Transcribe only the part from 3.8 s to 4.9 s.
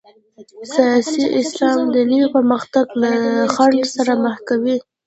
سره مخ کوي.